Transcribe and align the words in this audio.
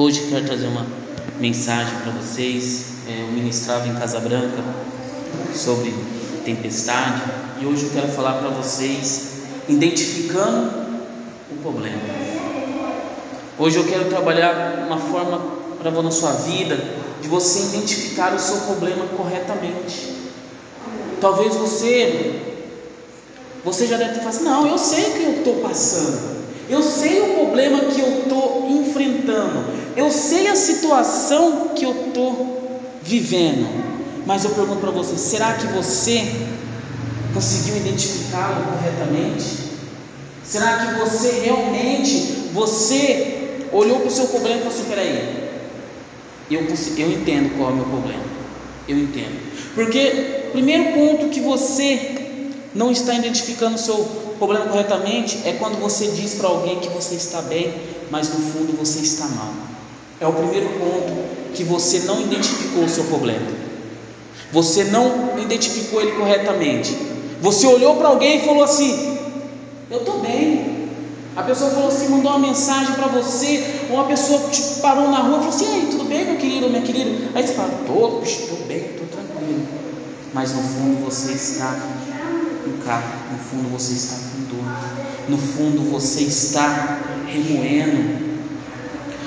Hoje 0.00 0.28
quero 0.30 0.46
trazer 0.46 0.66
uma 0.66 0.86
mensagem 1.38 1.94
para 2.02 2.10
vocês. 2.12 2.86
É, 3.06 3.20
eu 3.20 3.26
ministrava 3.26 3.86
em 3.86 3.94
Casa 3.96 4.18
Branca 4.18 4.64
sobre 5.54 5.94
tempestade 6.42 7.20
e 7.60 7.66
hoje 7.66 7.84
eu 7.84 7.90
quero 7.90 8.08
falar 8.08 8.38
para 8.38 8.48
vocês 8.48 9.42
identificando 9.68 10.70
o 11.52 11.56
problema. 11.60 12.00
Hoje 13.58 13.76
eu 13.76 13.84
quero 13.84 14.06
trabalhar 14.06 14.86
uma 14.86 14.96
forma 14.96 15.38
para 15.78 15.90
na 15.90 16.10
sua 16.10 16.32
vida 16.32 16.82
de 17.20 17.28
você 17.28 17.76
identificar 17.76 18.32
o 18.32 18.38
seu 18.38 18.56
problema 18.60 19.04
corretamente. 19.18 20.14
Talvez 21.20 21.54
você 21.56 22.56
você 23.62 23.86
já 23.86 23.98
deve 23.98 24.14
ter 24.14 24.20
falado 24.20 24.34
assim, 24.34 24.44
não, 24.44 24.66
eu 24.66 24.78
sei 24.78 25.10
o 25.10 25.12
que 25.12 25.22
eu 25.24 25.32
estou 25.40 25.56
passando. 25.56 26.40
Eu 26.70 26.82
sei 26.82 27.20
o 27.20 27.34
problema 27.34 27.80
que 27.80 28.00
eu 28.00 28.20
estou 28.20 28.66
enfrentando. 28.66 29.79
Eu 29.96 30.10
sei 30.10 30.48
a 30.48 30.56
situação 30.56 31.68
que 31.74 31.84
eu 31.84 32.06
estou 32.08 32.80
vivendo. 33.02 33.66
Mas 34.26 34.44
eu 34.44 34.50
pergunto 34.50 34.80
para 34.80 34.90
você: 34.90 35.16
será 35.16 35.54
que 35.54 35.66
você 35.68 36.22
conseguiu 37.34 37.76
identificá-lo 37.76 38.64
corretamente? 38.72 39.70
Será 40.44 40.78
que 40.78 41.00
você 41.00 41.40
realmente 41.44 42.50
você 42.52 43.66
olhou 43.72 44.00
para 44.00 44.08
o 44.08 44.10
seu 44.10 44.26
problema 44.28 44.56
e 44.56 44.62
falou 44.62 44.74
assim: 44.74 44.88
peraí, 44.88 45.50
eu, 46.50 46.60
eu 46.60 47.10
entendo 47.12 47.56
qual 47.56 47.70
é 47.70 47.72
o 47.72 47.76
meu 47.76 47.84
problema. 47.86 48.24
Eu 48.88 48.98
entendo. 48.98 49.50
Porque, 49.74 50.48
primeiro 50.52 50.92
ponto 50.92 51.28
que 51.28 51.40
você 51.40 52.48
não 52.74 52.90
está 52.90 53.14
identificando 53.14 53.76
o 53.76 53.78
seu 53.78 53.96
problema 54.38 54.66
corretamente 54.66 55.38
é 55.44 55.52
quando 55.52 55.80
você 55.80 56.08
diz 56.08 56.34
para 56.34 56.48
alguém 56.48 56.80
que 56.80 56.88
você 56.88 57.14
está 57.14 57.42
bem, 57.42 57.72
mas 58.10 58.28
no 58.28 58.40
fundo 58.40 58.76
você 58.76 59.00
está 59.00 59.26
mal. 59.28 59.54
É 60.20 60.26
o 60.26 60.32
primeiro 60.32 60.68
ponto 60.78 61.54
que 61.54 61.64
você 61.64 62.00
não 62.00 62.20
identificou 62.20 62.84
o 62.84 62.88
seu 62.88 63.04
problema. 63.04 63.46
Você 64.52 64.84
não 64.84 65.38
identificou 65.38 66.02
ele 66.02 66.12
corretamente. 66.12 66.94
Você 67.40 67.66
olhou 67.66 67.96
para 67.96 68.08
alguém 68.08 68.38
e 68.38 68.44
falou 68.44 68.62
assim: 68.62 69.18
Eu 69.90 70.00
estou 70.00 70.18
bem. 70.20 70.78
A 71.36 71.42
pessoa 71.44 71.70
falou 71.70 71.88
assim, 71.88 72.08
mandou 72.08 72.32
uma 72.32 72.40
mensagem 72.40 72.92
para 72.94 73.06
você, 73.06 73.86
ou 73.88 73.96
uma 73.96 74.04
pessoa 74.04 74.50
te 74.50 74.60
parou 74.82 75.08
na 75.08 75.18
rua 75.18 75.36
e 75.36 75.38
falou 75.38 75.48
assim: 75.48 75.64
E 75.64 75.74
aí, 75.74 75.88
tudo 75.90 76.04
bem, 76.04 76.24
meu 76.26 76.36
querido 76.36 76.68
minha 76.68 76.82
querida? 76.82 77.30
Aí 77.34 77.46
você 77.46 77.54
fala: 77.54 77.72
Estou, 77.80 78.22
estou 78.22 78.58
bem, 78.66 78.78
estou 78.78 79.06
tranquilo. 79.06 79.62
Mas 80.34 80.52
no 80.52 80.62
fundo 80.62 81.04
você 81.04 81.32
está 81.32 81.74
no 83.30 83.38
fundo 83.38 83.70
você 83.72 83.94
está 83.94 84.16
com 84.16 84.54
dor, 84.54 84.64
no 85.28 85.38
fundo 85.38 85.90
você 85.90 86.22
está 86.22 86.98
remoendo. 87.26 88.29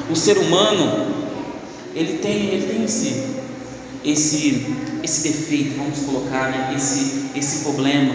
O 0.09 0.15
ser 0.15 0.37
humano, 0.37 1.15
ele 1.95 2.17
tem, 2.19 2.47
ele 2.47 2.67
tem 2.67 2.83
esse, 2.83 3.23
esse, 4.03 4.75
esse 5.03 5.27
defeito, 5.27 5.77
vamos 5.77 5.99
colocar, 5.99 6.49
né? 6.51 6.73
esse, 6.75 7.25
esse 7.35 7.63
problema, 7.63 8.13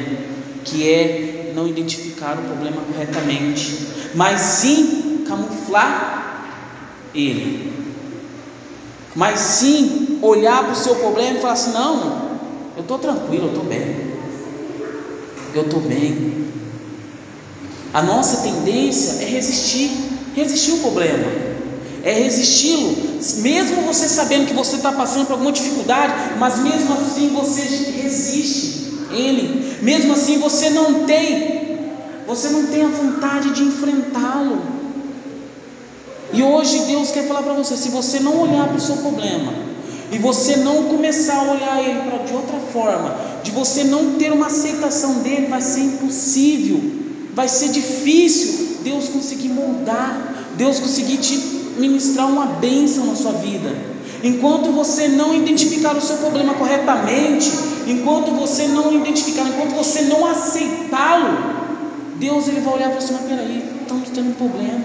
que 0.64 0.88
é 0.88 1.52
não 1.54 1.66
identificar 1.66 2.38
o 2.38 2.42
problema 2.42 2.82
corretamente, 2.82 3.88
mas 4.14 4.40
sim 4.40 5.24
camuflar 5.26 6.44
ele, 7.14 7.72
mas 9.14 9.40
sim 9.40 10.18
olhar 10.22 10.62
para 10.64 10.72
o 10.72 10.76
seu 10.76 10.94
problema 10.96 11.38
e 11.38 11.40
falar 11.40 11.54
assim: 11.54 11.72
não, 11.72 12.28
eu 12.76 12.82
estou 12.82 12.98
tranquilo, 12.98 13.46
eu 13.46 13.48
estou 13.48 13.64
bem 13.64 14.08
eu 15.54 15.62
estou 15.62 15.80
bem. 15.80 16.46
A 17.92 18.02
nossa 18.02 18.38
tendência 18.38 19.22
é 19.22 19.26
resistir, 19.26 19.90
resistir 20.34 20.72
o 20.72 20.78
problema, 20.78 21.26
é 22.04 22.12
resisti-lo, 22.12 22.96
mesmo 23.38 23.82
você 23.82 24.08
sabendo 24.08 24.46
que 24.46 24.54
você 24.54 24.76
está 24.76 24.92
passando 24.92 25.26
por 25.26 25.32
alguma 25.32 25.52
dificuldade, 25.52 26.12
mas 26.38 26.58
mesmo 26.58 26.94
assim 26.94 27.28
você 27.30 27.62
resiste 27.62 28.78
ele, 29.10 29.78
mesmo 29.82 30.12
assim 30.12 30.38
você 30.38 30.70
não 30.70 31.04
tem, 31.04 31.78
você 32.26 32.48
não 32.50 32.66
tem 32.66 32.84
a 32.84 32.88
vontade 32.88 33.50
de 33.50 33.64
enfrentá-lo. 33.64 34.62
E 36.32 36.42
hoje 36.42 36.80
Deus 36.80 37.10
quer 37.10 37.26
falar 37.26 37.42
para 37.42 37.54
você: 37.54 37.76
se 37.76 37.88
você 37.88 38.20
não 38.20 38.42
olhar 38.42 38.68
para 38.68 38.76
o 38.76 38.80
seu 38.80 38.96
problema, 38.98 39.52
e 40.12 40.18
você 40.18 40.56
não 40.56 40.84
começar 40.84 41.36
a 41.36 41.52
olhar 41.52 41.82
ele 41.82 42.26
de 42.26 42.32
outra 42.32 42.58
forma, 42.72 43.16
de 43.42 43.50
você 43.50 43.84
não 43.84 44.14
ter 44.14 44.32
uma 44.32 44.46
aceitação 44.46 45.14
dele, 45.20 45.46
vai 45.46 45.60
ser 45.60 45.80
impossível, 45.80 46.80
vai 47.34 47.48
ser 47.48 47.68
difícil 47.68 48.78
Deus 48.82 49.08
conseguir 49.08 49.48
moldar, 49.48 50.46
Deus 50.56 50.80
conseguir 50.80 51.18
te 51.18 51.58
ministrar 51.78 52.26
uma 52.26 52.46
bênção 52.46 53.06
na 53.06 53.14
sua 53.14 53.32
vida. 53.32 53.74
Enquanto 54.22 54.72
você 54.72 55.08
não 55.08 55.34
identificar 55.34 55.96
o 55.96 56.00
seu 56.00 56.16
problema 56.16 56.54
corretamente, 56.54 57.50
enquanto 57.86 58.32
você 58.32 58.66
não 58.66 58.92
identificar, 58.92 59.46
enquanto 59.46 59.74
você 59.74 60.02
não 60.02 60.26
aceitá-lo, 60.26 61.58
Deus 62.16 62.48
ele 62.48 62.60
vai 62.60 62.74
olhar 62.74 62.90
para 62.90 63.00
você, 63.00 63.12
mas 63.12 63.22
peraí, 63.22 63.62
estamos 63.82 64.10
tendo 64.10 64.30
um 64.30 64.34
problema. 64.34 64.80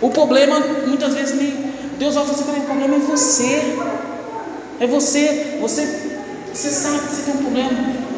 O 0.00 0.08
problema 0.08 0.58
muitas 0.86 1.14
vezes 1.14 1.36
nem 1.36 1.72
Deus 1.98 2.14
vai 2.14 2.26
fazer 2.26 2.42
o 2.42 2.64
problema 2.64 2.96
é 2.96 2.98
você. 2.98 3.62
É 4.80 4.86
você. 4.86 5.58
Você 5.60 6.12
você 6.52 6.70
sabe 6.70 6.98
que 6.98 7.14
você 7.14 7.22
tem 7.22 7.34
um 7.34 7.44
problema. 7.44 7.70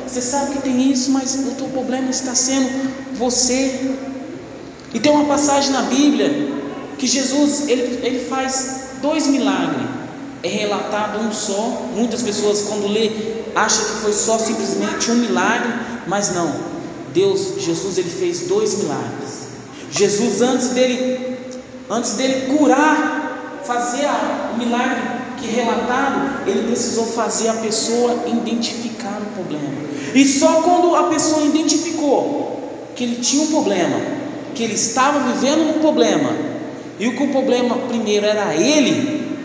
Você 0.07 0.21
sabe 0.21 0.53
que 0.53 0.63
tem 0.63 0.91
isso, 0.91 1.11
mas 1.13 1.35
o 1.35 1.53
teu 1.53 1.69
problema 1.69 2.11
está 2.11 2.35
sendo 2.35 2.69
você. 3.17 3.95
E 4.95 5.01
tem 5.01 5.11
uma 5.13 5.25
passagem 5.25 5.73
na 5.73 5.83
Bíblia 5.83 6.31
que 6.97 7.07
Jesus 7.07 7.69
ele, 7.69 8.01
ele 8.07 8.25
faz 8.27 8.85
dois 9.03 9.27
milagres. 9.27 9.87
É 10.43 10.49
relatado 10.49 11.19
um 11.19 11.33
só. 11.33 11.89
Muitas 11.97 12.23
pessoas 12.23 12.63
quando 12.63 12.87
lê 12.87 13.11
acham 13.57 13.85
que 13.85 13.93
foi 14.03 14.13
só 14.13 14.39
simplesmente 14.39 15.11
um 15.11 15.17
milagre, 15.17 15.73
mas 16.07 16.33
não. 16.35 16.53
Deus, 17.13 17.55
Jesus, 17.59 17.99
ele 17.99 18.11
fez 18.11 18.47
dois 18.47 18.79
milagres. 18.79 19.49
Jesus 19.91 20.41
antes 20.41 20.69
dele 20.69 21.35
antes 21.91 22.13
dele 22.13 22.57
curar 22.57 23.61
fazer 23.65 24.07
o 24.53 24.59
milagre 24.59 25.25
que 25.39 25.47
relatado, 25.49 26.49
ele 26.49 26.69
precisou 26.69 27.07
fazer 27.07 27.49
a 27.49 27.55
pessoa 27.55 28.25
identificar 28.27 29.21
o 29.21 29.35
problema. 29.35 29.73
E 30.15 30.25
só 30.25 30.63
quando 30.63 30.95
a 30.95 31.05
pessoa 31.05 31.45
identificou 31.45 32.91
que 32.95 33.05
ele 33.05 33.17
tinha 33.17 33.43
um 33.43 33.47
problema, 33.49 33.97
que 34.55 34.63
ele 34.63 34.75
estava 34.75 35.33
vivendo 35.33 35.77
um 35.77 35.81
problema, 35.81 36.31
e 36.99 37.11
que 37.11 37.23
o 37.23 37.29
problema 37.29 37.77
primeiro 37.89 38.25
era 38.25 38.55
ele, 38.55 39.37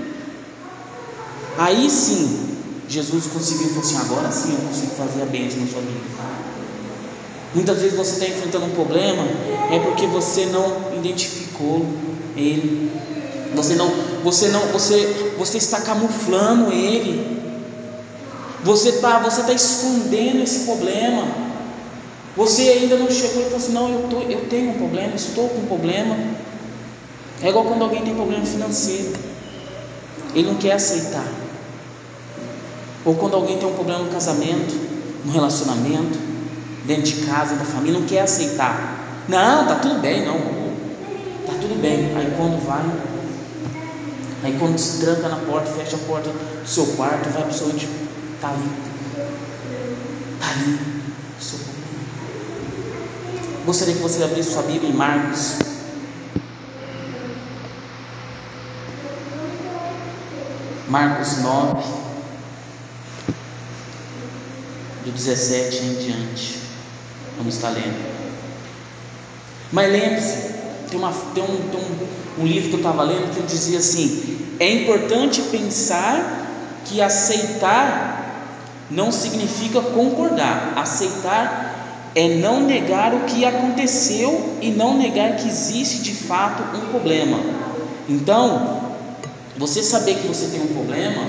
aí 1.58 1.90
sim 1.90 2.47
Jesus 2.88 3.28
conseguiu 3.28 3.70
falar 3.70 3.81
assim: 3.81 3.97
agora 3.97 4.31
sim 4.31 4.53
eu 4.53 4.68
consigo 4.68 4.96
fazer 4.96 5.22
a 5.22 5.25
bênção 5.25 5.59
na 5.62 5.68
sua 5.68 5.81
vida. 5.81 6.00
Muitas 7.53 7.80
vezes 7.80 7.97
você 7.97 8.12
está 8.14 8.28
enfrentando 8.28 8.66
um 8.66 8.70
problema, 8.72 9.24
é 9.72 9.80
porque 9.80 10.06
você 10.08 10.46
não 10.47 10.94
identificou 10.96 11.86
ele. 12.36 12.91
Você 13.56 13.76
não, 13.76 13.91
você 14.24 14.50
não, 14.50 14.62
você, 14.68 15.34
você 15.38 15.58
está 15.58 15.81
camuflando 15.81 16.72
ele. 16.72 17.40
Você 18.64 18.90
está, 18.90 19.20
você 19.20 19.41
está 19.41 19.53
escondendo 19.53 20.44
esse 20.44 20.66
problema. 20.66 21.48
Você 22.39 22.69
ainda 22.69 22.95
não 22.95 23.11
chegou 23.11 23.41
e 23.41 23.45
falou 23.45 23.57
assim: 23.57 23.73
não, 23.73 23.89
eu, 23.89 24.07
tô, 24.07 24.22
eu 24.22 24.45
tenho 24.50 24.69
um 24.69 24.77
problema, 24.77 25.13
estou 25.13 25.50
com 25.50 25.57
um 25.57 25.66
problema. 25.66 26.16
É 27.44 27.50
igual 27.50 27.66
quando 27.66 27.83
alguém 27.83 28.01
tem 28.01 28.16
problema 28.16 28.45
financeiro, 28.45 29.11
ele 30.33 30.47
não 30.47 30.55
quer 30.55 30.72
aceitar. 30.72 31.28
Ou 33.03 33.13
quando 33.16 33.35
alguém 33.35 33.57
tem 33.57 33.67
um 33.67 33.73
problema 33.73 34.03
no 34.03 34.09
casamento, 34.09 34.73
no 35.25 35.33
relacionamento, 35.33 36.17
dentro 36.85 37.03
de 37.03 37.25
casa, 37.25 37.55
da 37.55 37.66
família, 37.66 37.99
não 37.99 38.07
quer 38.07 38.22
aceitar. 38.22 39.25
Não, 39.28 39.67
tá 39.67 39.75
tudo 39.75 39.99
bem, 39.99 40.25
não. 40.25 40.38
Tá 41.45 41.59
tudo 41.59 41.78
bem. 41.81 42.16
Aí 42.16 42.33
quando 42.38 42.66
vai, 42.66 42.85
Aí 44.43 44.55
quando 44.58 44.78
se 44.78 45.02
tranca 45.02 45.28
na 45.28 45.35
porta, 45.35 45.69
fecha 45.72 45.97
a 45.97 45.99
porta 46.08 46.29
do 46.29 46.66
seu 46.66 46.85
quarto, 46.96 47.29
vai 47.31 47.41
para 47.41 47.52
o 47.52 47.53
seu 47.53 47.69
íntimo, 47.69 47.91
está 48.35 48.47
ali. 48.47 48.69
Está 50.40 50.52
ali. 50.52 50.79
Seu 51.41 51.59
Gostaria 53.69 53.93
que 53.93 54.01
você 54.01 54.23
abrisse 54.23 54.53
sua 54.53 54.63
Bíblia 54.63 54.89
em 54.89 54.93
Marcos. 54.93 55.59
Marcos 60.87 61.37
9, 61.37 61.83
do 65.05 65.11
17 65.11 65.83
em 65.83 65.93
diante. 66.03 66.57
Vamos 67.37 67.57
estar 67.57 67.69
lendo. 67.69 68.09
Mas 69.71 69.91
lembre-se, 69.91 70.51
tem, 70.89 70.97
uma, 70.97 71.13
tem, 71.35 71.43
um, 71.43 71.69
tem 71.69 71.79
um, 71.79 72.41
um 72.41 72.47
livro 72.47 72.69
que 72.69 72.73
eu 72.73 72.79
estava 72.79 73.03
lendo 73.03 73.35
que 73.35 73.43
dizia 73.43 73.77
assim: 73.77 74.55
é 74.59 74.67
importante 74.81 75.43
pensar 75.43 76.81
que 76.85 77.03
aceitar 77.03 78.47
não 78.89 79.11
significa 79.11 79.79
concordar, 79.79 80.73
aceitar 80.75 81.69
é 82.16 82.28
não 82.35 82.61
negar 82.61 83.14
o 83.14 83.22
que 83.22 83.46
aconteceu 83.46 84.58
e 84.61 84.72
não 84.72 84.97
negar 84.97 85.35
que 85.35 85.47
existe 85.47 86.00
de 86.00 86.14
fato 86.14 86.64
um 86.78 86.90
problema. 86.91 87.40
Então, 88.08 88.94
você 89.58 89.84
saber 89.84 90.16
que 90.16 90.28
você 90.28 90.47
tem 90.47 90.61
um 90.61 90.73
problema, 90.73 91.22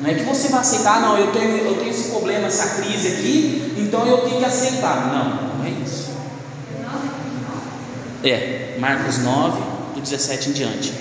não 0.00 0.10
é 0.10 0.14
que 0.14 0.24
você 0.24 0.48
vai 0.48 0.60
aceitar, 0.60 1.00
não, 1.00 1.16
eu 1.16 1.32
tenho, 1.32 1.58
eu 1.58 1.76
tenho 1.76 1.90
esse 1.90 2.10
problema, 2.10 2.46
essa 2.46 2.80
crise 2.80 3.08
aqui, 3.08 3.74
então 3.78 4.06
eu 4.06 4.18
tenho 4.18 4.38
que 4.38 4.44
aceitar. 4.44 5.12
Não, 5.12 5.58
não 5.58 5.64
é 5.64 5.70
isso. 5.84 6.08
É, 8.24 8.76
Marcos 8.78 9.18
9, 9.18 9.60
do 9.94 10.00
17 10.00 10.50
em 10.50 10.52
diante. 10.52 10.92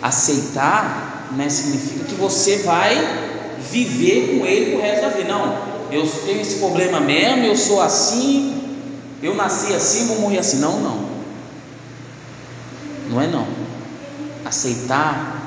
Aceitar 0.00 1.28
não 1.36 1.44
é, 1.44 1.48
significa 1.48 2.04
que 2.04 2.14
você 2.14 2.58
vai 2.58 2.94
viver 3.70 4.38
com 4.38 4.46
ele 4.46 4.76
o 4.76 4.80
resto 4.80 5.02
da 5.02 5.08
vida. 5.08 5.28
Não, 5.28 5.71
eu 5.92 6.08
tenho 6.24 6.40
esse 6.40 6.56
problema 6.56 7.00
mesmo, 7.00 7.44
eu 7.44 7.56
sou 7.56 7.80
assim, 7.80 8.62
eu 9.22 9.34
nasci 9.34 9.74
assim, 9.74 10.06
vou 10.06 10.20
morrer 10.20 10.38
assim. 10.38 10.58
Não, 10.58 10.80
não. 10.80 11.12
Não 13.10 13.20
é 13.20 13.26
não. 13.26 13.46
Aceitar 14.44 15.40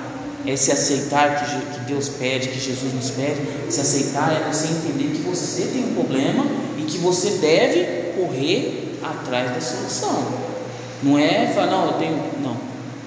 é 0.45 0.55
se 0.55 0.71
aceitar 0.71 1.43
que, 1.73 1.79
Deus 1.85 2.09
pede, 2.09 2.49
que 2.49 2.59
Jesus 2.59 2.93
nos 2.93 3.09
pede. 3.09 3.41
Se 3.69 3.81
aceitar 3.81 4.31
é 4.31 4.51
você 4.51 4.67
entender 4.67 5.15
que 5.15 5.23
você 5.23 5.63
tem 5.63 5.85
um 5.85 5.95
problema 5.95 6.45
e 6.77 6.83
que 6.83 6.99
você 6.99 7.31
deve 7.31 8.13
correr 8.15 8.99
atrás 9.03 9.51
da 9.51 9.61
solução. 9.61 10.25
Não 11.01 11.17
é 11.17 11.47
falar, 11.47 11.67
não, 11.67 11.85
eu 11.87 11.93
tenho. 11.93 12.23
Não, 12.41 12.57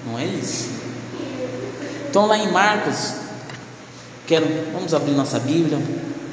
não 0.05 0.19
é 0.19 0.25
isso. 0.25 0.69
Então 2.09 2.25
lá 2.25 2.37
em 2.37 2.51
Marcos, 2.51 3.13
quero, 4.27 4.45
vamos 4.73 4.93
abrir 4.93 5.11
nossa 5.11 5.39
Bíblia, 5.39 5.79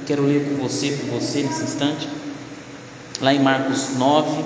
quero 0.06 0.22
ler 0.22 0.46
com 0.48 0.62
você, 0.62 0.90
com 0.90 1.18
você 1.18 1.42
nesse 1.42 1.64
instante. 1.64 2.08
Lá 3.20 3.34
em 3.34 3.40
Marcos 3.40 3.96
9, 3.98 4.44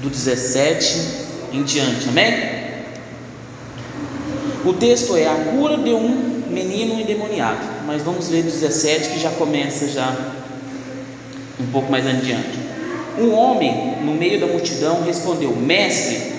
do 0.00 0.08
17 0.08 0.96
em 1.52 1.62
diante, 1.62 2.08
amém? 2.08 2.62
O 4.64 4.72
texto 4.72 5.16
é 5.16 5.26
a 5.26 5.34
cura 5.34 5.76
de 5.76 5.90
um 5.90 6.44
menino 6.48 6.98
endemoniado, 6.98 7.60
mas 7.86 8.02
vamos 8.02 8.30
ler 8.30 8.42
17 8.42 9.10
que 9.10 9.18
já 9.20 9.30
começa 9.30 9.86
já 9.88 10.16
um 11.60 11.66
pouco 11.66 11.90
mais 11.90 12.06
adiante. 12.06 12.58
Um 13.18 13.32
homem 13.32 13.98
no 14.02 14.14
meio 14.14 14.40
da 14.40 14.46
multidão 14.46 15.02
respondeu: 15.02 15.54
Mestre, 15.54 16.32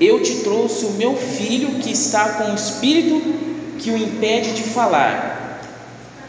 eu 0.00 0.22
te 0.22 0.36
trouxe 0.36 0.86
o 0.86 0.92
meu 0.92 1.14
filho 1.14 1.80
que 1.80 1.92
está 1.92 2.30
com 2.30 2.44
um 2.44 2.54
espírito 2.54 3.20
que 3.78 3.90
o 3.90 3.96
impede 3.98 4.52
de 4.52 4.62
falar. 4.62 5.29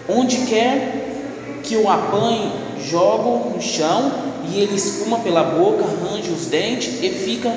Onde 0.07 0.37
quer 0.47 1.59
que 1.63 1.75
o 1.75 1.89
apanhe, 1.89 2.51
jogo 2.89 3.51
no 3.55 3.61
chão 3.61 4.11
e 4.49 4.59
ele 4.59 4.75
espuma 4.75 5.19
pela 5.19 5.43
boca, 5.43 5.83
arranja 5.83 6.31
os 6.31 6.47
dentes 6.47 7.01
e 7.01 7.09
fica 7.09 7.55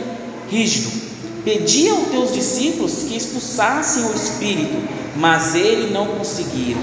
rígido. 0.50 1.04
Pedi 1.44 1.90
aos 1.90 2.08
teus 2.08 2.32
discípulos 2.32 3.04
que 3.06 3.16
expulsassem 3.16 4.04
o 4.04 4.14
espírito, 4.14 4.76
mas 5.16 5.54
eles 5.54 5.90
não 5.90 6.06
conseguiram. 6.06 6.80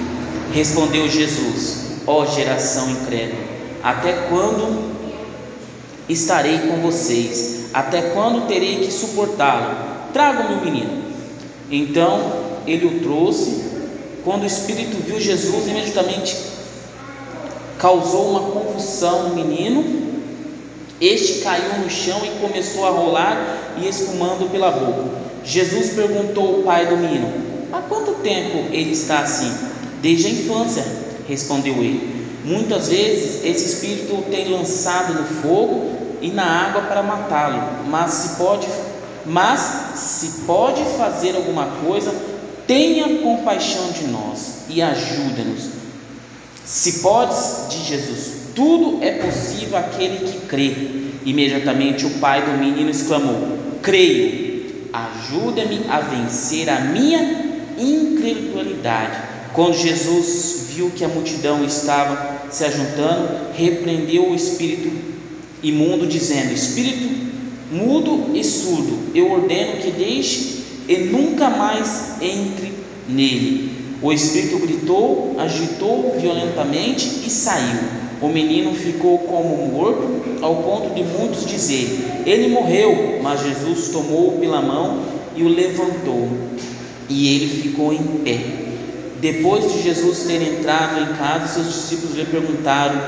Respondeu 0.54 1.10
Jesus: 1.10 2.02
Ó 2.06 2.22
oh, 2.22 2.26
geração 2.26 2.90
incrédula, 2.90 3.42
até 3.84 4.14
quando 4.30 4.92
estarei 6.08 6.60
com 6.60 6.78
vocês? 6.82 7.66
Até 7.74 8.02
quando 8.14 8.48
terei 8.48 8.80
que 8.80 8.92
suportá-lo? 8.92 10.12
Traga-me 10.12 10.56
o 10.56 10.66
menino. 10.66 11.04
Então 11.72 12.34
ele 12.68 12.86
o 12.86 13.00
trouxe. 13.00 13.61
Quando 14.24 14.44
o 14.44 14.48
espírito 14.48 14.98
viu 15.06 15.20
Jesus, 15.20 15.68
imediatamente 15.68 16.38
causou 17.78 18.30
uma 18.30 18.52
convulsão 18.52 19.30
no 19.30 19.36
menino 19.36 20.02
este 21.02 21.42
caiu 21.42 21.80
no 21.80 21.90
chão 21.90 22.22
e 22.24 22.40
começou 22.40 22.86
a 22.86 22.92
rolar 22.92 23.74
e 23.82 23.88
espumando 23.88 24.52
pela 24.52 24.70
boca. 24.70 25.10
Jesus 25.44 25.96
perguntou 25.96 26.58
ao 26.58 26.62
pai 26.62 26.86
do 26.86 26.96
menino: 26.96 27.28
Há 27.74 27.82
quanto 27.82 28.22
tempo 28.22 28.68
ele 28.72 28.92
está 28.92 29.22
assim? 29.22 29.52
Desde 30.00 30.28
a 30.28 30.30
infância, 30.30 30.86
respondeu 31.28 31.74
ele. 31.74 32.22
Muitas 32.46 32.90
vezes 32.90 33.44
esse 33.44 33.66
espírito 33.66 34.14
o 34.14 34.22
tem 34.30 34.52
lançado 34.52 35.16
no 35.16 35.24
fogo 35.42 35.90
e 36.22 36.30
na 36.30 36.46
água 36.46 36.84
para 36.84 37.02
matá-lo, 37.02 37.88
mas 37.90 38.12
se 38.12 38.36
pode, 38.36 38.68
mas 39.26 39.60
se 39.96 40.44
pode 40.46 40.84
fazer 41.00 41.36
alguma 41.36 41.66
coisa, 41.84 42.14
tenha 42.68 43.22
compaixão 43.22 43.92
de 43.92 44.08
nós 44.08 44.66
e 44.70 44.82
ajuda-nos. 44.82 45.70
Se 46.66 47.00
podes, 47.00 47.70
de 47.70 47.84
Jesus, 47.84 48.32
tudo 48.56 49.04
é 49.04 49.12
possível 49.12 49.78
àquele 49.78 50.26
que 50.26 50.46
crê. 50.46 50.74
Imediatamente 51.26 52.06
o 52.06 52.12
pai 52.12 52.44
do 52.44 52.58
menino 52.58 52.90
exclamou: 52.90 53.58
Creio, 53.82 54.88
ajuda-me 54.92 55.82
a 55.90 56.00
vencer 56.00 56.70
a 56.70 56.80
minha 56.80 57.62
incredulidade. 57.78 59.18
Quando 59.54 59.78
Jesus 59.78 60.68
viu 60.70 60.92
que 60.92 61.04
a 61.04 61.10
multidão 61.10 61.64
estava 61.66 62.48
se 62.50 62.64
ajuntando, 62.64 63.54
repreendeu 63.54 64.30
o 64.30 64.36
espírito 64.36 64.92
imundo, 65.62 66.08
dizendo: 66.08 66.54
Espírito 66.54 67.32
mudo 67.72 68.36
e 68.36 68.44
surdo, 68.44 69.12
eu 69.16 69.32
ordeno 69.32 69.78
que 69.78 69.92
deixe 69.92 70.61
e 70.92 70.98
nunca 71.06 71.50
mais 71.50 72.16
entre 72.22 72.74
nele. 73.08 73.72
O 74.02 74.12
espírito 74.12 74.60
gritou, 74.60 75.36
agitou 75.40 76.18
violentamente 76.20 77.22
e 77.26 77.30
saiu. 77.30 77.80
O 78.22 78.28
menino 78.28 78.74
ficou 78.76 79.20
como 79.20 79.68
morto, 79.68 80.42
ao 80.42 80.58
ponto 80.58 80.94
de 80.94 81.02
muitos 81.02 81.46
dizerem: 81.46 82.00
Ele 82.26 82.50
morreu. 82.50 83.20
Mas 83.24 83.42
Jesus 83.42 83.88
tomou-o 83.88 84.38
pela 84.40 84.62
mão 84.62 85.04
e 85.34 85.44
o 85.44 85.48
levantou, 85.48 86.28
e 87.08 87.36
ele 87.36 87.48
ficou 87.48 87.94
em 87.94 88.04
pé. 88.24 88.40
Depois 89.22 89.72
de 89.72 89.84
Jesus 89.84 90.24
ter 90.24 90.42
entrado 90.42 91.00
em 91.00 91.16
casa, 91.16 91.54
seus 91.54 91.68
discípulos 91.68 92.18
lhe 92.18 92.26
perguntaram 92.26 93.00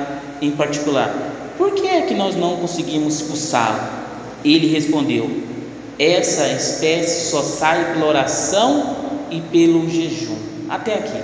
em 0.42 0.52
particular: 0.52 1.14
Por 1.58 1.72
que 1.72 1.86
é 1.86 2.02
que 2.04 2.14
nós 2.14 2.36
não 2.36 2.56
conseguimos 2.58 3.16
expulsá-lo? 3.16 3.82
Ele 4.46 4.68
respondeu: 4.68 5.53
Essa 6.00 6.48
espécie 6.48 7.30
só 7.30 7.44
sai 7.44 7.94
pela 7.94 8.08
oração 8.08 8.96
e 9.30 9.42
pelo 9.42 9.90
jejum. 9.90 10.38
Até 10.70 10.96
aqui. 10.96 11.22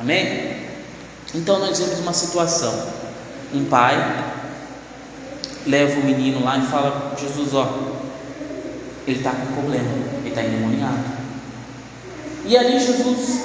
Amém? 0.00 0.56
Então 1.34 1.58
nós 1.58 1.78
vemos 1.78 1.98
uma 2.00 2.12
situação 2.12 2.98
um 3.54 3.64
pai 3.64 3.96
leva 5.66 6.00
o 6.00 6.04
menino 6.04 6.44
lá 6.44 6.58
e 6.58 6.66
fala: 6.66 7.14
Jesus, 7.18 7.54
ó, 7.54 7.68
ele 9.06 9.18
está 9.18 9.30
com 9.30 9.60
problema, 9.60 9.88
ele 10.20 10.28
está 10.28 10.42
endemoniado. 10.42 11.18
E 12.44 12.56
ali 12.56 12.78
Jesus 12.78 13.40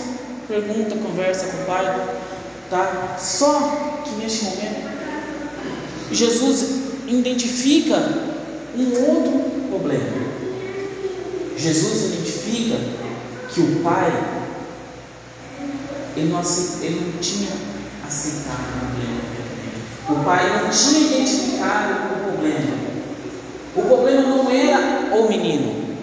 pergunta, 0.47 0.95
conversa 0.95 1.47
com 1.47 1.63
o 1.63 1.65
pai, 1.65 2.07
tá? 2.69 3.15
Só 3.17 4.01
que 4.03 4.15
neste 4.15 4.45
momento, 4.45 4.89
Jesus 6.11 6.81
identifica 7.07 7.97
um 8.75 9.05
outro 9.05 9.69
problema. 9.69 10.33
Jesus 11.63 12.13
identifica 12.13 12.75
que 13.49 13.61
o 13.61 13.83
pai 13.83 14.11
ele 16.15 16.31
não, 16.31 16.41
ele 16.81 17.11
não 17.11 17.19
tinha 17.19 17.49
aceitado 18.05 18.59
o 18.59 18.87
problema 18.87 19.33
o 20.09 20.15
pai 20.25 20.61
não 20.61 20.69
tinha 20.69 21.07
identificado 21.07 21.93
o 21.93 22.31
problema. 22.31 22.75
O 23.75 23.81
problema 23.81 24.21
não 24.21 24.51
era 24.51 25.15
o 25.15 25.29
menino, 25.29 25.97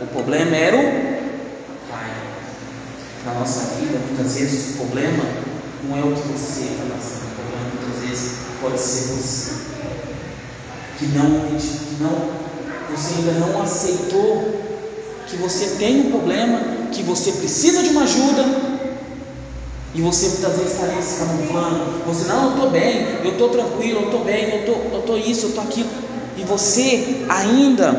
o 0.00 0.06
problema 0.06 0.56
era 0.56 0.76
o 0.76 1.90
pai. 1.90 2.10
Na 3.26 3.34
nossa 3.34 3.74
vida, 3.74 3.98
muitas 4.08 4.34
vezes, 4.34 4.74
o 4.74 4.78
problema 4.78 5.24
não 5.84 5.96
é 5.96 6.00
o 6.00 6.14
que 6.14 6.28
você 6.28 6.60
está 6.60 6.84
passando, 6.94 7.32
o 7.32 7.34
problema 7.34 7.70
muitas 7.74 8.08
vezes 8.08 8.32
pode 8.60 8.80
ser 8.80 9.14
você. 9.14 9.72
Que 10.98 11.06
não, 11.06 11.58
que 11.58 12.02
não, 12.02 12.96
você 12.96 13.14
ainda 13.14 13.32
não 13.44 13.60
aceitou 13.60 14.71
que 15.32 15.38
você 15.38 15.76
tem 15.78 16.00
um 16.00 16.10
problema, 16.10 16.60
que 16.92 17.02
você 17.02 17.32
precisa 17.32 17.82
de 17.82 17.88
uma 17.88 18.02
ajuda, 18.02 18.44
e 19.94 20.02
você 20.02 20.28
muitas 20.28 20.56
vezes 20.58 20.72
está 20.72 20.84
ali 20.84 21.02
se 21.02 21.18
camuflando. 21.18 22.04
Você, 22.06 22.28
não, 22.28 22.44
eu 22.44 22.50
estou 22.50 22.70
bem, 22.70 23.06
eu 23.24 23.32
estou 23.32 23.48
tranquilo, 23.48 24.00
eu 24.00 24.04
estou 24.04 24.24
bem, 24.24 24.50
eu 24.50 24.60
estou 24.60 24.90
eu 24.92 25.02
tô 25.02 25.16
isso, 25.16 25.46
eu 25.46 25.48
estou 25.50 25.64
aquilo. 25.64 25.88
E 26.36 26.44
você 26.44 27.24
ainda 27.30 27.92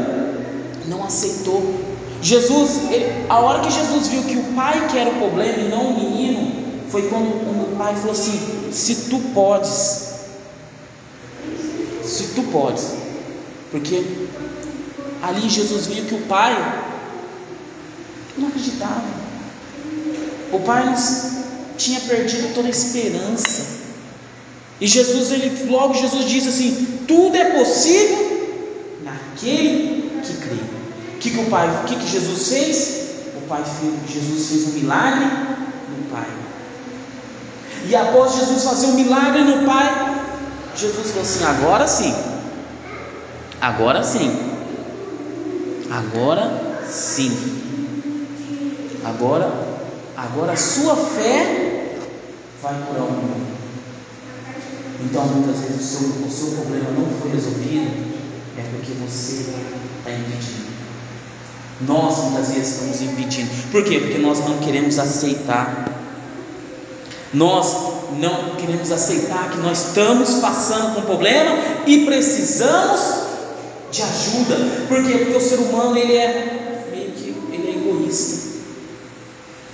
não 0.87 1.03
aceitou. 1.03 1.73
Jesus, 2.21 2.91
ele, 2.91 3.25
a 3.27 3.39
hora 3.39 3.61
que 3.61 3.71
Jesus 3.71 4.07
viu 4.07 4.23
que 4.23 4.37
o 4.37 4.43
pai 4.55 4.87
que 4.89 4.97
era 4.97 5.09
o 5.09 5.15
problema 5.15 5.57
e 5.57 5.69
não 5.69 5.87
o 5.87 5.99
menino, 5.99 6.51
foi 6.89 7.03
quando 7.09 7.25
o 7.25 7.75
pai 7.77 7.95
falou 7.95 8.11
assim: 8.11 8.39
Se 8.71 8.95
tu 9.09 9.19
podes, 9.33 10.13
se 12.03 12.27
tu 12.35 12.43
podes, 12.51 12.93
porque 13.71 14.03
ali 15.21 15.49
Jesus 15.49 15.87
viu 15.87 16.05
que 16.05 16.15
o 16.15 16.21
pai 16.21 16.55
não 18.37 18.47
acreditava. 18.47 19.03
O 20.51 20.59
pai 20.59 20.95
tinha 21.77 21.99
perdido 22.01 22.53
toda 22.53 22.67
a 22.67 22.71
esperança. 22.71 23.83
E 24.79 24.87
Jesus, 24.87 25.31
ele, 25.31 25.71
logo 25.71 25.93
Jesus 25.93 26.25
disse 26.25 26.49
assim: 26.49 26.99
tudo 27.07 27.35
é 27.35 27.57
possível 27.57 28.33
naquele 29.03 30.21
que 30.23 30.33
crê. 30.37 30.57
que, 31.19 31.29
que 31.31 31.39
o 31.39 31.45
Pai, 31.45 31.69
o 31.69 31.87
que, 31.87 31.95
que 31.95 32.07
Jesus 32.07 32.49
fez? 32.49 33.03
O 33.37 33.47
Pai 33.47 33.63
fez, 33.63 33.93
Jesus 34.13 34.47
fez 34.49 34.67
um 34.67 34.79
milagre 34.79 35.25
no 35.25 36.09
Pai. 36.11 36.25
E 37.87 37.95
após 37.95 38.35
Jesus 38.35 38.63
fazer 38.63 38.87
um 38.87 38.93
milagre 38.93 39.43
no 39.43 39.65
Pai, 39.65 40.23
Jesus 40.75 41.07
falou 41.07 41.21
assim: 41.21 41.43
agora 41.43 41.87
sim, 41.87 42.15
agora 43.61 44.03
sim, 44.03 44.39
agora 45.91 46.83
sim, 46.89 47.82
agora, 49.03 49.51
agora 50.15 50.53
a 50.53 50.57
sua 50.57 50.95
fé 50.95 51.97
vai 52.61 52.73
curar 52.87 53.03
o 53.03 53.11
mundo. 53.11 53.53
Então 55.03 55.25
muitas 55.25 55.61
vezes 55.61 55.81
o 55.81 55.83
seu, 55.83 56.25
o 56.25 56.31
seu 56.31 56.61
problema 56.61 56.91
não 56.91 57.05
foi 57.19 57.31
resolvido, 57.31 57.91
é 58.57 58.61
porque 58.71 58.93
você 58.93 59.51
está 59.51 60.11
impedindo. 60.11 60.73
Nós 61.81 62.17
muitas 62.19 62.51
vezes 62.51 62.75
estamos 62.75 63.01
impedindo. 63.01 63.49
Por 63.71 63.83
quê? 63.83 63.99
Porque 63.99 64.17
nós 64.19 64.39
não 64.39 64.57
queremos 64.59 64.97
aceitar. 64.99 65.89
Nós 67.33 67.75
não 68.19 68.55
queremos 68.55 68.91
aceitar 68.91 69.49
que 69.51 69.57
nós 69.57 69.87
estamos 69.87 70.35
passando 70.35 70.93
por 70.93 71.03
um 71.03 71.05
problema 71.05 71.57
e 71.85 72.05
precisamos 72.05 73.01
de 73.91 74.01
ajuda. 74.01 74.55
Por 74.87 75.03
quê? 75.03 75.17
Porque 75.17 75.37
o 75.37 75.41
ser 75.41 75.57
humano 75.57 75.97
ele 75.97 76.15
é 76.15 76.87
meio 76.91 77.11
que 77.11 77.35
ele 77.51 77.69
é 77.69 77.71
egoísta. 77.71 78.42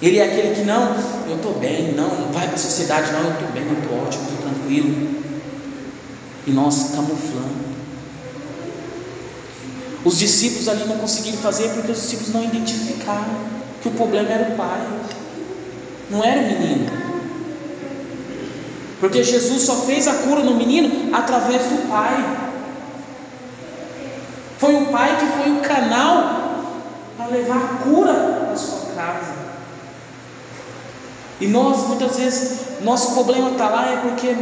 Ele 0.02 0.18
é 0.18 0.24
aquele 0.24 0.56
que 0.56 0.62
não, 0.62 0.96
eu 1.28 1.36
estou 1.36 1.54
bem, 1.56 1.92
não, 1.94 2.08
não 2.08 2.32
vai 2.32 2.48
para 2.48 2.56
a 2.56 2.60
sociedade, 2.60 3.12
não, 3.12 3.22
eu 3.22 3.32
estou 3.32 3.48
bem, 3.50 3.64
eu 3.64 3.74
estou 3.74 4.02
ótimo, 4.02 4.24
estou 4.24 4.50
tranquilo. 4.50 5.20
E 6.48 6.52
nós 6.52 6.92
camuflando. 6.96 7.70
Os 10.06 10.18
discípulos 10.18 10.70
ali 10.70 10.86
não 10.86 10.98
conseguiram 10.98 11.38
fazer 11.40 11.70
porque 11.70 11.92
os 11.92 12.02
discípulos 12.02 12.34
não 12.34 12.44
identificaram 12.44 13.28
que 13.82 13.90
o 13.90 13.92
problema 13.92 14.30
era 14.30 14.54
o 14.54 14.56
pai, 14.56 14.88
não 16.10 16.24
era 16.24 16.40
o 16.40 16.44
menino. 16.44 16.90
Porque 19.02 19.22
Jesus 19.22 19.64
só 19.64 19.76
fez 19.82 20.08
a 20.08 20.14
cura 20.14 20.44
no 20.44 20.56
menino 20.56 21.14
através 21.14 21.62
do 21.64 21.90
pai. 21.90 22.38
Foi 24.58 24.76
o 24.76 24.86
pai 24.88 25.18
que 25.18 25.26
foi 25.26 25.52
o 25.52 25.62
canal 25.62 26.64
para 27.18 27.28
levar 27.28 27.58
a 27.58 27.84
cura 27.84 28.14
para 28.46 28.56
sua 28.56 28.94
casa. 28.94 29.49
E 31.40 31.48
nós, 31.48 31.88
muitas 31.88 32.18
vezes, 32.18 32.60
nosso 32.84 33.14
problema 33.14 33.52
está 33.52 33.70
lá 33.70 33.88
é 33.88 33.98
porque 33.98 34.36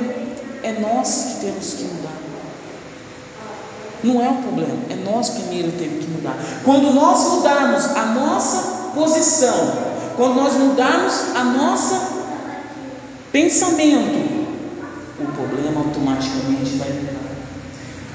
é 0.63 0.71
nós 0.79 1.25
que 1.29 1.45
temos 1.45 1.73
que 1.73 1.83
mudar. 1.83 2.17
Não 4.03 4.23
é 4.23 4.29
o 4.29 4.35
problema, 4.35 4.77
é 4.89 4.95
nós 4.95 5.29
primeiro 5.29 5.71
temos 5.71 6.05
que 6.05 6.11
mudar. 6.11 6.35
Quando 6.63 6.93
nós 6.93 7.23
mudarmos 7.33 7.85
a 7.95 8.05
nossa 8.05 8.91
posição, 8.93 9.73
quando 10.15 10.35
nós 10.35 10.53
mudarmos 10.53 11.35
a 11.35 11.43
nossa 11.43 12.17
pensamento, 13.31 14.47
o 15.19 15.25
problema 15.33 15.81
automaticamente 15.81 16.77
vai 16.77 16.89
mudar. 16.89 17.17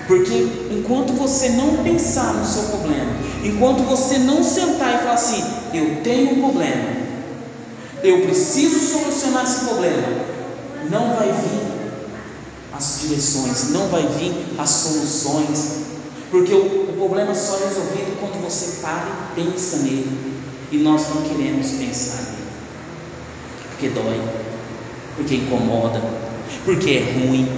Porque 0.06 0.48
enquanto 0.70 1.12
você 1.12 1.50
não 1.50 1.82
pensar 1.84 2.34
no 2.34 2.44
seu 2.44 2.64
problema, 2.64 3.12
enquanto 3.44 3.82
você 3.84 4.18
não 4.18 4.42
sentar 4.42 4.94
e 4.94 4.98
falar 4.98 5.14
assim, 5.14 5.44
eu 5.72 6.02
tenho 6.02 6.32
um 6.32 6.40
problema, 6.40 7.01
eu 8.02 8.22
preciso 8.22 8.78
solucionar 8.80 9.44
esse 9.44 9.64
problema, 9.64 10.08
não 10.90 11.14
vai 11.14 11.28
vir 11.28 11.72
as 12.72 13.00
direções, 13.02 13.70
não 13.70 13.88
vai 13.88 14.06
vir 14.06 14.34
as 14.58 14.70
soluções, 14.70 15.82
porque 16.30 16.52
o, 16.52 16.90
o 16.90 16.94
problema 16.98 17.34
só 17.34 17.56
é 17.58 17.68
resolvido 17.68 18.18
quando 18.18 18.42
você 18.42 18.80
para 18.80 19.06
e 19.36 19.42
pensa 19.42 19.76
nele, 19.78 20.34
e 20.72 20.78
nós 20.78 21.02
não 21.14 21.22
queremos 21.22 21.70
pensar 21.70 22.22
nele, 22.22 22.48
porque 23.70 23.88
dói, 23.90 24.20
porque 25.16 25.36
incomoda, 25.36 26.02
porque 26.64 26.90
é 26.90 27.26
ruim, 27.26 27.48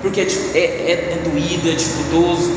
porque 0.00 0.20
é, 0.20 0.24
é, 0.24 0.58
é, 0.58 0.92
é 1.12 1.28
doído, 1.28 1.68
é 1.68 1.74
dificultoso, 1.74 2.50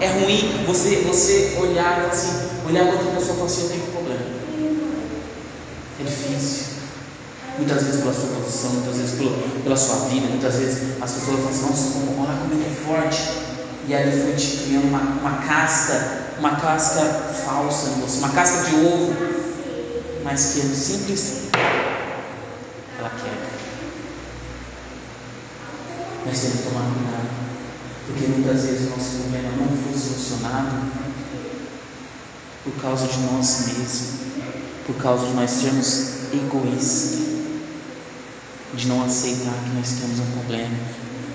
é 0.00 0.08
ruim 0.08 0.64
você, 0.66 0.96
você 1.06 1.56
olhar 1.60 2.08
assim, 2.10 2.48
olhar 2.66 2.86
outra 2.86 3.12
pessoa 3.12 3.34
e 3.34 3.36
falar 3.36 3.44
assim, 3.44 3.62
eu 3.62 3.68
tenho 3.68 3.82
um 3.84 3.92
problema. 3.92 4.41
É 6.02 6.04
difícil 6.04 6.82
muitas 7.56 7.84
vezes 7.84 8.00
pela 8.00 8.12
sua 8.12 8.28
posição, 8.30 8.70
muitas 8.70 8.96
vezes 8.96 9.20
pela, 9.62 9.76
sua 9.76 10.08
vida, 10.08 10.26
muitas 10.26 10.56
vezes 10.56 11.00
as 11.00 11.12
pessoas 11.12 11.36
falam 11.36 11.50
assim, 11.50 11.62
nossa, 11.62 11.92
como, 11.92 12.26
olha 12.26 12.38
como 12.40 12.54
ele 12.54 12.66
é 12.66 12.84
forte. 12.84 13.20
E 13.86 13.94
aí 13.94 14.10
foi 14.10 14.34
te 14.34 14.64
criando 14.64 14.88
uma, 14.88 14.98
uma 14.98 15.46
casca, 15.46 16.26
uma 16.40 16.56
casca 16.56 17.04
falsa 17.44 17.90
em 17.90 18.00
você, 18.00 18.18
uma 18.18 18.30
casca 18.30 18.62
de 18.64 18.74
ovo, 18.84 19.14
mas 20.24 20.54
que 20.54 20.60
é 20.60 20.74
simples, 20.74 21.34
ela 22.98 23.10
quebra. 23.10 23.52
Nós 26.26 26.40
temos 26.40 26.56
que 26.56 26.62
tomar 26.64 26.82
cuidado, 26.94 27.28
porque 28.06 28.26
muitas 28.26 28.64
vezes 28.64 28.86
o 28.88 28.90
nosso 28.90 29.10
problema 29.18 29.50
não 29.56 29.68
foi 29.76 29.96
solucionado 29.96 30.74
por 32.64 32.72
causa 32.80 33.06
de 33.06 33.18
nós 33.20 33.66
mesmos, 33.66 34.21
por 34.86 34.96
causa 34.96 35.26
de 35.26 35.32
nós 35.34 35.50
sermos 35.50 36.32
egoístas 36.32 37.32
de 38.74 38.88
não 38.88 39.04
aceitar 39.04 39.52
que 39.64 39.70
nós 39.76 39.88
temos 40.00 40.18
um 40.18 40.38
problema. 40.38 40.74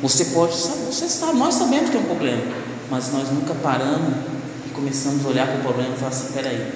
Você 0.02 0.26
pode, 0.26 0.54
você 0.54 1.08
sabe, 1.08 1.38
nós 1.38 1.56
sabemos 1.56 1.90
que 1.90 1.98
é 1.98 2.00
um 2.00 2.06
problema, 2.06 2.42
mas 2.90 3.12
nós 3.12 3.30
nunca 3.30 3.54
paramos 3.56 4.14
e 4.66 4.70
começamos 4.70 5.26
a 5.26 5.30
olhar 5.30 5.48
para 5.48 5.58
o 5.58 5.62
problema 5.62 5.94
e 5.94 5.98
falar 5.98 6.10
assim: 6.10 6.34
peraí, 6.34 6.72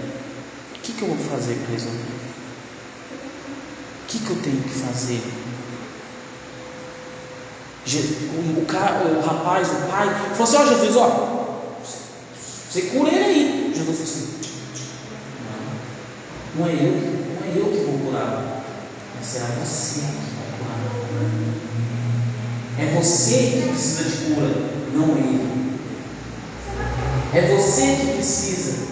o 0.75 0.79
que, 0.81 0.93
que 0.93 1.01
eu 1.01 1.07
vou 1.07 1.17
fazer 1.17 1.55
para 1.55 1.73
resolver? 1.73 2.21
O 4.03 4.07
que, 4.07 4.19
que 4.19 4.29
eu 4.29 4.41
tenho 4.41 4.61
que 4.61 4.69
fazer? 4.69 5.21
O, 7.83 9.17
o 9.17 9.21
rapaz, 9.25 9.67
o 9.67 9.87
pai, 9.89 10.07
falou 10.35 10.43
assim: 10.43 10.57
Ó, 10.57 10.61
oh, 10.61 10.67
Jesus, 10.67 10.95
ó, 10.95 11.81
você 12.69 12.81
cura 12.83 13.11
ele 13.11 13.23
aí. 13.23 13.73
Jesus 13.75 13.97
falou 13.97 14.03
assim: 14.03 14.50
Não, 16.61 16.67
é 16.67 16.73
eu, 16.73 16.91
não 17.39 17.43
é 17.43 17.57
eu 17.57 17.71
que 17.71 17.85
vou 17.85 17.97
curar, 18.05 18.63
mas 19.15 19.25
será 19.25 19.47
você 19.47 20.01
é 22.77 22.85
você 22.95 23.35
que 23.35 23.67
precisa 23.69 24.03
de 24.03 24.35
cura, 24.35 24.47
não 24.93 25.17
ele. 25.17 25.79
É 27.33 27.41
você 27.41 27.95
que 27.95 28.13
precisa. 28.13 28.87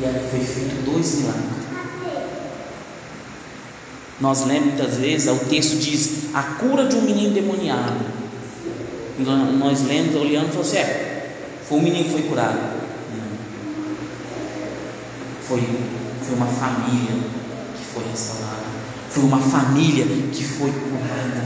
E 0.00 0.04
ali 0.06 0.20
foi 0.30 0.40
feito 0.40 0.84
dois 0.90 1.16
milagres. 1.16 1.44
Nós 4.20 4.40
lembramos 4.46 4.74
muitas 4.74 4.96
vezes, 4.96 5.28
o 5.28 5.36
texto 5.50 5.76
diz 5.76 6.34
a 6.34 6.42
cura 6.42 6.86
de 6.86 6.96
um 6.96 7.02
menino 7.02 7.34
demoniado. 7.34 8.06
Nós 9.58 9.82
lemos, 9.82 10.14
olhando 10.14 10.48
e 10.48 10.52
falamos 10.52 10.68
assim: 10.68 10.78
é, 10.78 11.36
foi 11.68 11.78
um 11.78 11.82
menino 11.82 12.04
que 12.04 12.10
foi 12.12 12.22
curado. 12.22 12.77
Foi, 15.48 15.60
foi 16.22 16.36
uma 16.36 16.46
família 16.46 17.22
que 17.74 17.84
foi 17.94 18.04
restaurada. 18.10 18.66
Foi 19.08 19.24
uma 19.24 19.40
família 19.40 20.04
que 20.04 20.44
foi 20.44 20.70
curada. 20.70 21.44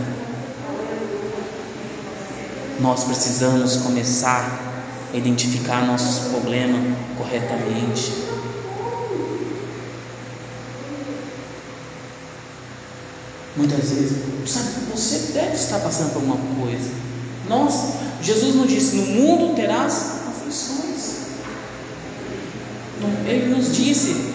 Nós 2.80 3.04
precisamos 3.04 3.76
começar 3.76 4.72
a 5.14 5.16
identificar 5.16 5.86
nossos 5.86 6.30
problemas 6.30 6.82
corretamente. 7.16 8.12
Muitas 13.56 13.90
vezes, 13.90 14.16
sabe, 14.46 14.68
você 14.92 15.32
deve 15.32 15.54
estar 15.54 15.78
passando 15.78 16.14
por 16.14 16.22
uma 16.22 16.38
coisa. 16.60 16.90
Nós, 17.48 17.92
Jesus 18.20 18.56
não 18.56 18.66
disse: 18.66 18.96
no 18.96 19.06
mundo 19.06 19.54
terás 19.54 19.94
aflições. 20.28 21.31
Ele 23.26 23.54
nos 23.54 23.76
disse: 23.76 24.32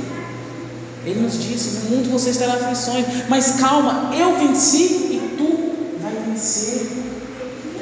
ele 1.07 1.21
nos 1.21 1.41
disse: 1.41 1.85
No 1.85 1.97
mundo 1.97 2.09
você 2.09 2.31
estará 2.31 2.55
aflições, 2.55 3.05
mas 3.29 3.51
calma, 3.59 4.11
eu 4.13 4.35
venci 4.37 4.83
e 4.83 5.35
tu 5.37 6.01
vai 6.01 6.13
vencer. 6.27 6.85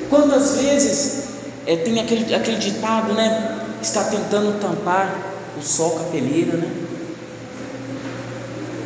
Quantas 0.10 0.58
vezes 0.58 1.24
é, 1.66 1.76
tem 1.78 2.00
aquele, 2.00 2.34
aquele 2.36 2.58
ditado, 2.58 3.14
né? 3.14 3.62
Está 3.82 4.04
tentando 4.04 4.60
tampar 4.60 5.34
o 5.58 5.62
sol 5.62 5.92
com 5.92 6.18
a 6.18 6.22
né? 6.22 6.72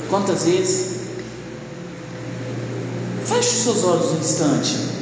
Quantas 0.09 0.45
vezes? 0.45 0.99
Feche 3.25 3.49
os 3.49 3.63
seus 3.63 3.83
olhos 3.83 4.11
um 4.11 4.19
instante. 4.19 4.98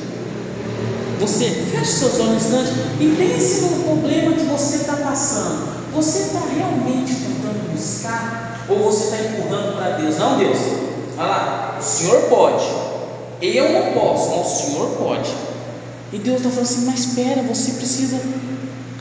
Você 1.19 1.49
feche 1.49 1.91
seus 1.91 2.19
olhos 2.19 2.29
um 2.29 2.35
instante 2.35 2.71
e 2.99 3.15
pense 3.17 3.61
no 3.61 3.83
problema 3.83 4.33
que 4.33 4.43
você 4.43 4.75
está 4.77 4.97
passando. 4.97 5.67
Você 5.93 6.19
está 6.19 6.39
realmente 6.39 7.15
tentando 7.15 7.71
buscar 7.73 8.65
ou 8.69 8.83
você 8.83 9.05
está 9.05 9.17
empurrando 9.17 9.77
para 9.77 9.97
Deus? 9.97 10.17
Não, 10.17 10.37
Deus, 10.37 10.57
olha 11.17 11.27
lá, 11.27 11.77
o 11.79 11.83
Senhor 11.83 12.21
pode, 12.23 12.65
eu 13.41 13.71
não 13.73 13.93
posso, 13.93 14.29
mas 14.29 14.47
o 14.47 14.65
Senhor 14.65 14.89
pode. 14.97 15.33
E 16.13 16.19
Deus 16.19 16.37
está 16.37 16.49
falando 16.49 16.67
assim: 16.67 16.85
mas 16.85 16.99
espera, 16.99 17.41
você 17.41 17.71
precisa 17.71 18.17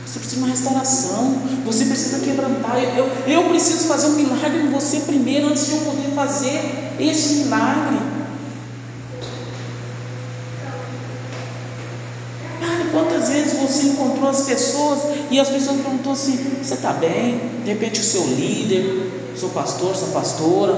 Você 0.05 0.19
precisa 0.19 0.35
de 0.35 0.37
uma 0.37 0.47
restauração. 0.47 1.35
Você 1.65 1.85
precisa 1.85 2.19
quebrantar. 2.19 2.77
Eu, 2.97 3.07
eu 3.27 3.49
preciso 3.49 3.87
fazer 3.87 4.07
um 4.07 4.13
milagre 4.13 4.61
em 4.61 4.71
você 4.71 5.01
primeiro, 5.01 5.49
antes 5.49 5.67
de 5.67 5.73
eu 5.73 5.81
poder 5.81 6.11
fazer 6.15 6.95
esse 6.99 7.43
milagre. 7.43 8.17
quantas 12.97 13.29
vezes 13.29 13.56
você 13.67 13.87
encontrou 13.87 14.29
as 14.29 14.41
pessoas 14.41 14.99
e 15.29 15.39
as 15.39 15.49
pessoas 15.49 15.81
perguntou 15.81 16.13
assim: 16.13 16.37
Você 16.61 16.73
está 16.73 16.93
bem? 16.93 17.39
De 17.63 17.71
repente, 17.71 17.99
o 17.99 18.03
seu 18.03 18.23
líder, 18.23 19.11
seu 19.35 19.49
pastor, 19.49 19.95
sua 19.95 20.09
pastora, 20.09 20.75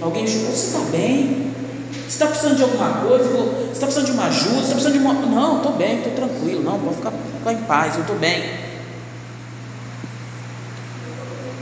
alguém 0.00 0.26
chegou: 0.26 0.50
Você 0.50 0.66
está 0.66 0.80
bem? 0.90 1.52
Você 1.92 2.08
está 2.08 2.26
precisando 2.26 2.56
de 2.56 2.62
alguma 2.62 2.92
coisa? 3.02 3.24
Você 3.24 3.72
está 3.72 3.86
precisando 3.86 4.06
de 4.06 4.12
uma 4.12 4.26
ajuda? 4.26 4.54
Você 4.54 4.60
está 4.60 4.74
precisando 4.74 4.92
de 4.92 4.98
uma. 4.98 5.14
Não, 5.14 5.56
estou 5.58 5.72
bem, 5.72 5.98
estou 5.98 6.12
tranquilo. 6.12 6.62
Não, 6.62 6.78
pode 6.78 6.96
ficar, 6.96 7.12
ficar 7.38 7.52
em 7.52 7.62
paz, 7.64 7.94
eu 7.94 8.00
estou 8.02 8.16
bem. 8.16 8.70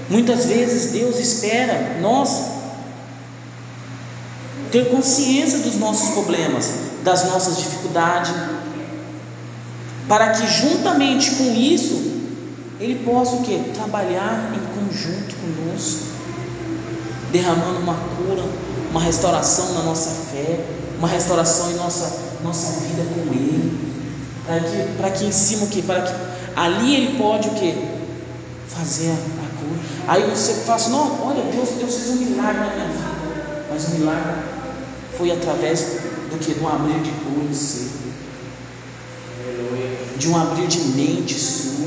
Muitas 0.09 0.47
vezes 0.47 0.93
Deus 0.93 1.19
espera 1.19 1.99
nós 2.01 2.59
ter 4.73 4.91
consciência 4.91 5.59
dos 5.59 5.77
nossos 5.77 6.11
problemas, 6.11 6.71
das 7.03 7.25
nossas 7.25 7.59
dificuldades, 7.59 8.33
para 10.09 10.31
que 10.31 10.47
juntamente 10.47 11.33
com 11.33 11.53
isso 11.53 12.19
Ele 12.81 13.05
possa 13.05 13.37
o 13.37 13.43
que? 13.43 13.59
Trabalhar 13.75 14.53
em 14.55 14.81
conjunto 14.81 15.35
conosco, 15.37 16.07
derramando 17.31 17.81
uma 17.81 17.95
cura, 17.95 18.43
uma 18.91 19.01
restauração 19.01 19.75
na 19.75 19.83
nossa 19.83 20.11
fé, 20.33 20.61
uma 20.99 21.07
restauração 21.07 21.71
em 21.71 21.75
nossa, 21.75 22.11
nossa 22.43 22.81
vida 22.81 23.03
com 23.15 23.33
Ele, 23.33 23.79
para 24.47 24.61
que, 24.61 24.97
para 24.97 25.11
que 25.11 25.25
em 25.27 25.33
cima 25.33 25.67
o 25.67 25.69
que? 25.69 25.83
Para 25.83 26.03
que 26.03 26.15
ali 26.57 26.95
Ele 26.95 27.19
pode 27.19 27.49
o 27.49 27.55
que? 27.55 27.75
Fazer 28.69 29.11
a, 29.11 29.15
cura. 29.59 29.81
Aí 30.07 30.23
você 30.31 30.55
fala 30.55 30.77
assim, 30.77 30.91
não, 30.91 31.27
olha, 31.27 31.43
Deus, 31.53 31.69
Deus 31.79 31.95
fez 31.95 32.11
um 32.11 32.17
milagre 32.17 32.61
na 32.61 32.75
minha 32.75 32.89
vida, 32.89 33.67
mas 33.71 33.89
o 33.89 33.91
milagre 33.91 34.33
foi 35.19 35.33
através 35.33 35.81
do 36.31 36.39
que? 36.39 36.59
Um 36.61 36.69
abrir 36.69 37.01
de 37.03 37.11
olho 37.37 37.53
seu, 37.53 37.89
de 40.19 40.29
um 40.29 40.37
abrir 40.37 40.67
de 40.67 40.81
mente 40.81 41.35
sua, 41.35 41.87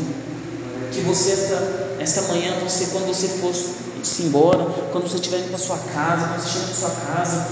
que 0.92 1.02
você 1.02 1.32
esta, 1.32 1.96
esta 2.00 2.22
manhã, 2.34 2.54
você 2.64 2.88
quando 2.88 3.08
você 3.08 3.28
fosse 3.28 3.82
se 4.04 4.24
embora, 4.24 4.66
quando 4.92 5.08
você 5.08 5.16
estiver 5.16 5.40
indo 5.40 5.50
para 5.50 5.58
sua 5.58 5.78
casa, 5.78 6.28
quando 6.28 6.42
você 6.42 6.50
chega 6.50 6.68
na 6.68 6.74
sua 6.74 6.90
casa, 6.90 7.48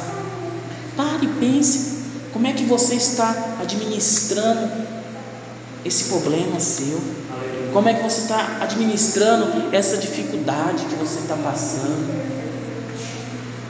pare 0.95 1.25
e 1.25 1.39
pense 1.39 1.99
como 2.33 2.47
é 2.47 2.53
que 2.53 2.63
você 2.65 2.95
está 2.95 3.57
administrando 3.61 4.69
esse 5.85 6.05
problema 6.05 6.59
seu, 6.59 6.99
como 7.73 7.87
é 7.87 7.93
que 7.93 8.03
você 8.03 8.21
está 8.21 8.57
administrando 8.61 9.73
essa 9.73 9.97
dificuldade 9.97 10.85
que 10.85 10.95
você 10.95 11.19
está 11.19 11.35
passando. 11.35 12.29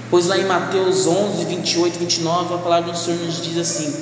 Pois 0.10 0.26
lá 0.26 0.38
em 0.38 0.46
Mateus 0.46 1.06
11, 1.06 1.46
28 1.46 1.96
e 1.96 2.00
29, 2.00 2.56
a 2.56 2.58
palavra 2.58 2.92
do 2.92 2.98
Senhor 2.98 3.20
nos 3.20 3.44
diz 3.44 3.58
assim: 3.58 3.94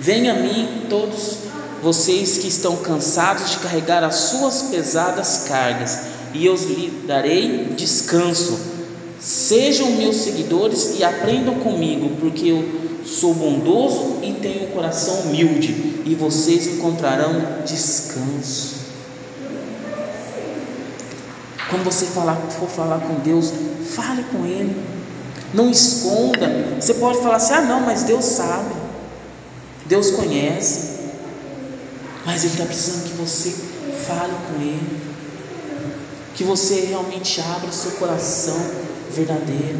Venha 0.00 0.32
a 0.32 0.36
mim 0.36 0.86
todos 0.90 1.45
vocês 1.82 2.38
que 2.38 2.48
estão 2.48 2.76
cansados 2.76 3.50
de 3.50 3.58
carregar 3.58 4.02
as 4.02 4.14
suas 4.14 4.62
pesadas 4.62 5.44
cargas, 5.48 5.98
e 6.34 6.44
eu 6.44 6.54
lhe 6.54 7.04
darei 7.06 7.74
descanso. 7.76 8.58
Sejam 9.20 9.90
meus 9.92 10.16
seguidores 10.16 10.94
e 10.98 11.04
aprendam 11.04 11.54
comigo, 11.56 12.16
porque 12.20 12.48
eu 12.48 12.86
sou 13.04 13.34
bondoso 13.34 14.18
e 14.22 14.32
tenho 14.34 14.64
o 14.64 14.72
coração 14.72 15.14
humilde, 15.20 16.02
e 16.04 16.14
vocês 16.14 16.66
encontrarão 16.66 17.62
descanso. 17.64 18.86
Quando 21.68 21.84
você 21.84 22.06
falar, 22.06 22.36
for 22.36 22.68
falar 22.68 23.00
com 23.00 23.14
Deus, 23.20 23.52
fale 23.94 24.22
com 24.24 24.44
Ele. 24.46 24.76
Não 25.52 25.70
esconda. 25.70 26.76
Você 26.80 26.94
pode 26.94 27.18
falar 27.18 27.36
assim: 27.36 27.54
ah, 27.54 27.62
não, 27.62 27.80
mas 27.80 28.04
Deus 28.04 28.24
sabe, 28.24 28.74
Deus 29.86 30.10
conhece. 30.12 31.05
Mas 32.26 32.42
Ele 32.42 32.54
está 32.54 32.66
precisando 32.66 33.04
que 33.04 33.14
você 33.14 33.54
fale 34.04 34.34
com 34.48 34.60
Ele, 34.60 35.00
que 36.34 36.42
você 36.42 36.86
realmente 36.86 37.40
abra 37.40 37.68
o 37.68 37.72
seu 37.72 37.92
coração 37.92 38.58
verdadeiro. 39.12 39.78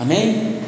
Amém? 0.00 0.65